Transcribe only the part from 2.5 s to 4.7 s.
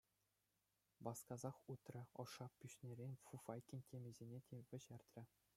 пиҫнӗрен фуфайкин тӳмисене те